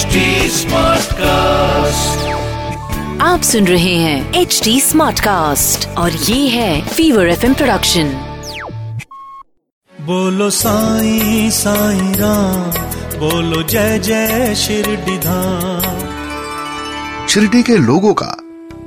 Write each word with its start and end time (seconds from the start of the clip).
HD 0.00 0.20
Smartcast. 0.50 2.20
आप 3.20 3.40
सुन 3.42 3.66
रहे 3.66 3.94
हैं 3.94 4.34
एच 4.34 4.60
डी 4.64 4.80
स्मार्ट 4.80 5.20
कास्ट 5.20 5.88
और 5.88 6.12
ये 6.12 6.48
है 6.48 6.88
फीवर 6.88 7.28
एफ़ 7.28 7.46
प्रोडक्शन 7.46 8.04
बोलो 10.00 10.50
साईं 10.50 11.50
साईं 11.50 12.14
राम 12.14 12.70
बोलो 13.18 13.62
जय 13.62 13.98
जय 13.98 14.54
शिरडी 14.54 15.18
धाम। 15.18 16.06
शिरडी 17.26 17.62
के 17.62 17.76
लोगों 17.76 18.14
का 18.14 18.36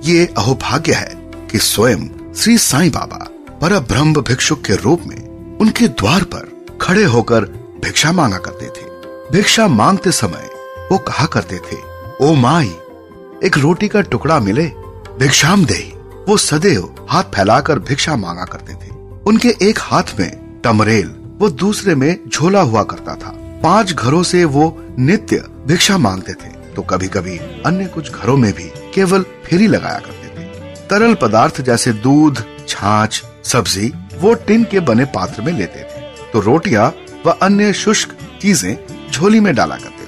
ये 0.04 0.26
अहोभाग्य 0.38 0.94
है 0.94 1.32
कि 1.52 1.58
स्वयं 1.58 2.34
श्री 2.34 2.58
साईं 2.58 2.92
बाबा 2.92 3.28
पर 3.62 3.80
ब्रह्म 3.80 4.14
भिक्षुक 4.14 4.62
के 4.62 4.76
रूप 4.76 5.02
में 5.06 5.58
उनके 5.58 5.88
द्वार 5.88 6.24
पर 6.24 6.68
खड़े 6.82 7.04
होकर 7.04 7.42
भिक्षा 7.84 8.12
मांगा 8.12 8.38
करते 8.38 8.66
थे। 8.66 8.86
भिक्षा 9.32 9.68
मांगते 9.68 10.12
समय 10.12 10.53
वो 10.92 10.98
कहा 10.98 11.26
करते 11.26 11.58
थे, 11.58 11.78
ओ 12.22 12.34
माई, 12.34 12.76
एक 13.44 13.58
रोटी 13.58 13.88
का 13.88 14.02
टुकड़ा 14.02 14.40
मिले 14.40 14.66
भिक्षाम 15.20 15.66
दे। 15.66 15.82
वो 16.28 16.38
सदैव 16.38 17.08
हाथ 17.10 17.24
फैलाकर 17.24 17.80
भिक्षा 17.80 18.16
मांगा 18.16 18.44
करते 18.44 18.74
थे। 18.74 18.92
उनके 19.26 19.56
एक 19.62 19.80
हाथ 19.80 20.20
में 20.20 20.62
टमरेल, 20.64 21.16
वो 21.40 21.50
दूसरे 21.50 21.96
में 21.96 22.18
झोला 22.30 22.62
हुआ 22.62 22.84
करता 22.84 23.16
था। 23.16 23.34
पाँच 23.64 23.94
घरों 23.94 24.24
से 24.24 24.44
वो 24.46 24.66
नित्य 25.00 25.44
भिक्षा 25.68 25.98
मांगते 25.98 26.34
थे। 26.34 26.52
तो 26.76 26.82
कभी 26.82 27.08
कभी 27.08 27.38
अन्य 27.66 27.86
कुछ 27.86 28.12
घरों 28.12 28.38
में 28.38 28.52
भी 28.54 28.72
केवल 28.96 29.26
फेरी 29.46 29.68
लगाया 29.68 30.00
करते 30.00 30.28
थे। 30.30 30.46
तरल 30.90 31.14
पदार्थ 31.16 31.62
जैसे 31.62 31.94
दूध, 31.94 32.44
छाछ, 32.68 33.24
सब्ज़ी, 33.44 33.92
वो 34.16 34.34
टिन 34.34 34.64
के 34.64 34.80
बने 34.80 35.06
पात्र 35.06 35.42
में 35.42 35.54
लेते 35.54 35.80
थे। 35.80 36.02
तो 36.34 36.40
रोटियाँ 36.40 36.94
व 37.26 37.30
अन्य 37.42 37.74
शुष्क 37.74 38.18
चीज़ें 38.42 38.78
झोली 39.12 39.40
में 39.40 39.54
डाला 39.56 39.76
करते 39.76 40.03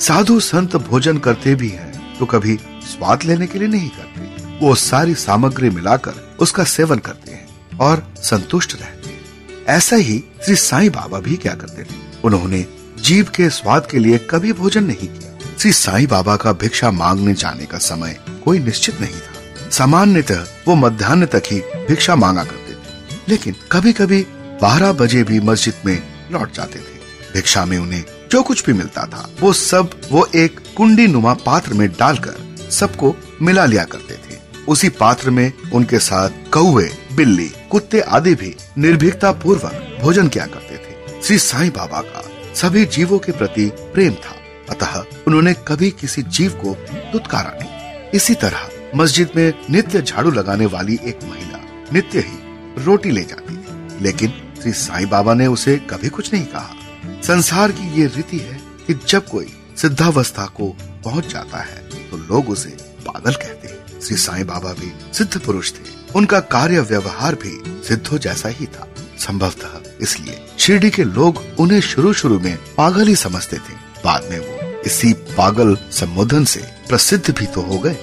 साधु 0.00 0.40
संत 0.40 0.76
भोजन 0.76 1.18
करते 1.18 1.54
भी 1.54 1.68
हैं 1.68 2.18
तो 2.18 2.26
कभी 2.26 2.58
स्वाद 2.82 3.22
लेने 3.24 3.46
के 3.46 3.58
लिए 3.58 3.68
नहीं 3.68 3.88
करते। 3.88 4.66
वो 4.66 4.74
सारी 4.74 5.14
सामग्री 5.14 5.70
मिलाकर 5.70 6.36
उसका 6.40 6.64
सेवन 6.64 6.98
करते 6.98 7.30
हैं 7.30 7.78
और 7.78 8.14
संतुष्ट 8.18 8.74
रहते 8.74 9.08
हैं। 9.08 9.64
ऐसा 9.66 9.96
ही 9.96 10.24
श्री 10.44 10.56
साईं 10.56 10.90
बाबा 10.90 11.18
भी 11.18 11.36
क्या 11.36 11.54
करते 11.54 11.82
थे? 11.82 11.96
उन्होंने 12.24 12.64
जीव 13.00 13.30
के 13.34 13.50
स्वाद 13.50 13.86
के 13.90 13.98
लिए 13.98 14.18
कभी 14.18 14.52
भोजन 14.52 14.84
नहीं 14.84 15.08
किया। 15.08 15.38
श्री 15.58 15.72
साईं 15.72 16.06
बाबा 16.06 16.36
का 16.36 16.52
भिक्षा 16.52 16.90
मांगने 16.90 17.34
जाने 17.34 17.66
का 17.66 17.78
समय 17.78 18.18
कोई 18.44 18.58
निश्चित 18.58 19.00
नहीं 19.00 19.14
था। 19.14 19.70
सामान्यतः 19.70 20.46
वो 20.68 20.74
मध्यान्ह 20.74 21.26
तक 21.26 21.42
ही 21.52 21.60
भिक्षा 21.60 22.16
मांगा 22.16 22.44
करते 22.44 22.72
थे। 22.72 23.20
लेकिन 23.28 23.54
कभी 23.72 23.92
कभी 23.92 24.26
बारह 24.62 24.92
बजे 24.92 25.22
भी 25.22 25.40
मस्जिद 25.40 25.74
में 25.86 26.02
लौट 26.32 26.52
जाते 26.52 26.78
थे। 26.78 27.32
भिक्षा 27.34 27.64
में 27.64 27.78
उन्हें 27.78 28.04
जो 28.30 28.42
कुछ 28.42 28.66
भी 28.66 28.72
मिलता 28.72 29.06
था, 29.06 29.30
वो 29.40 29.52
सब 29.52 29.90
वो 30.12 30.28
एक 30.34 30.60
कुंडी 30.76 31.06
नुमा 31.06 31.34
पात्र 31.34 31.74
में 31.74 31.88
डालकर 31.88 32.56
सबको 32.70 33.16
मिला 33.42 33.64
लिया 33.64 33.84
करते 33.84 34.14
थे। 34.14 34.38
उसी 34.68 34.88
पात्र 34.88 35.30
में 35.30 35.52
उनके 35.74 35.98
साथ 35.98 36.28
कौए 36.28 36.90
बिल्ली, 37.12 37.52
कुत्ते 37.70 38.00
आदि 38.00 38.34
भी 38.34 38.56
निर्भीकता 38.78 39.32
पूर्वक 39.32 39.98
भोजन 40.02 40.28
किया 40.28 40.46
करते 40.46 40.76
थे। 40.76 41.22
श्री 41.22 41.38
साईं 41.38 41.70
बाबा 41.70 42.00
का 42.00 42.24
सभी 42.54 42.84
जीवों 42.84 43.18
के 43.18 43.32
प्रति 43.32 43.66
प्रेम 43.66 44.14
था। 44.14 44.34
अतः 44.70 45.04
उन्होंने 45.26 45.52
कभी 45.52 45.90
किसी 45.90 46.22
जीव 46.22 46.50
को 46.50 46.86
दुत्कारा 47.12 47.58
नहीं। 47.62 48.10
इसी 48.14 48.34
तरह 48.34 48.68
मस्जिद 48.96 49.28
में 49.36 49.52
नित्य 49.70 50.02
झाड़ू 50.02 50.30
लगाने 50.30 50.66
वाली 50.66 50.98
एक 51.04 51.18
महिला 51.24 51.86
नित्य 51.92 52.18
ही 52.18 52.38
रोटी 52.84 53.10
ले 53.10 53.22
जाती 53.22 53.56
थी। 53.56 54.04
लेकिन 54.04 54.54
श्री 54.62 54.72
साईं 54.72 55.08
बाबा 55.08 55.34
ने 55.34 55.46
उसे 55.46 55.76
कभी 55.76 56.08
कुछ 56.08 56.32
नहीं 56.32 56.44
कहा। 56.44 56.74
संसार 57.22 57.72
की 57.72 58.00
ये 58.00 58.06
रीति 58.06 58.38
है 58.38 58.60
कि 58.86 58.94
जब 59.08 59.28
कोई 59.28 59.52
सिद्धावस्था 59.76 60.44
को 60.56 60.68
पहुँच 61.04 61.26
जाता 61.26 61.58
है 61.58 61.78
तो 62.10 62.16
लोग 62.18 62.50
उसे 62.50 62.70
पागल 63.06 63.34
कहते 63.34 63.68
हैं। 63.68 64.00
श्री 64.00 64.16
साईं 64.16 64.46
बाबा 64.46 64.72
भी 64.72 64.92
सिद्ध 65.14 65.40
पुरुष 65.40 65.72
थे। 65.72 65.96
उनका 66.16 66.40
कार्य 66.52 66.80
व्यवहार 66.80 67.34
भी 67.34 67.82
सिद्धो 67.88 68.18
जैसा 68.18 68.48
ही 68.48 68.66
था। 68.66 68.88
संभवतः 69.18 69.80
इसलिए 70.00 70.46
शिरडी 70.58 70.90
के 70.90 71.04
लोग 71.04 71.42
उन्हें 71.58 71.80
शुरू 71.80 72.12
शुरू 72.12 72.38
में 72.38 72.56
पागल 72.76 73.08
ही 73.08 73.16
समझते 73.16 73.56
थे। 73.56 73.74
बाद 74.04 74.28
में 74.30 74.38
वो 74.38 74.82
इसी 74.82 75.12
पागल 75.36 75.76
संबोधन 75.92 76.44
से 76.44 76.60
प्रसिद्ध 76.88 77.38
भी 77.38 77.46
तो 77.46 77.60
हो 77.60 77.78
गए। 77.78 77.96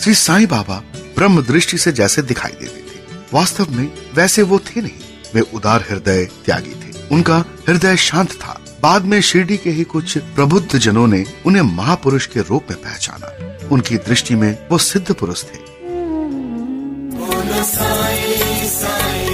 श्री 0.00 0.14
साईं 0.14 0.46
बाबा 0.46 0.82
ब्रह्म 1.16 1.42
दृष्टि 1.42 1.78
से 1.78 1.92
जैसे 1.92 2.22
दिखाई 2.22 2.52
देते 2.52 2.80
थे। 2.80 3.18
वास्तव 3.32 3.70
में 3.70 3.90
वैसे 4.14 4.42
वो 4.42 4.58
थे 4.58 4.80
नहीं। 4.80 5.04
वे 5.34 5.40
उदार 5.54 5.84
हृदय 5.90 6.24
त्यागी 6.44 6.74
थे। 6.74 6.85
उनका 7.12 7.36
हृदय 7.68 7.96
शांत 7.96 8.32
था। 8.32 8.60
बाद 8.82 9.04
में 9.04 9.20
शिरडी 9.20 9.56
के 9.56 9.70
ही 9.70 9.84
कुछ 9.84 10.18
प्रबुद्ध 10.18 10.78
जनों 10.78 11.06
ने 11.06 11.24
उन्हें 11.46 11.62
महापुरुष 11.62 12.26
के 12.26 12.40
रूप 12.40 12.66
में 12.70 12.80
पहचाना। 12.82 13.32
उनकी 13.72 13.96
दृष्टि 13.96 14.34
में 14.34 14.58
वो 14.70 14.78
सिद्ध 14.78 15.14
पुरुष 15.14 15.44
थे। 15.44 15.64
साईं 17.62 18.68
साईं 18.68 19.26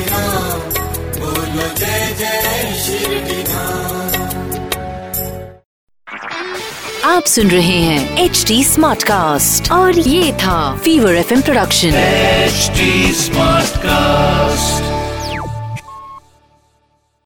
आप 7.04 7.24
सुन 7.24 7.48
रहे 7.48 7.78
हैं 7.78 8.18
एच 8.18 8.44
डी 8.48 8.64
स्मार्ट 8.64 9.02
कास्ट 9.02 9.72
और 9.72 9.98
ये 9.98 10.32
था 10.32 10.76
fever 10.76 11.14
F 11.14 11.32
M 11.32 11.40
production 11.40 11.88
H 11.88 12.70
smart 13.16 13.66
Smartcast. 13.66 14.91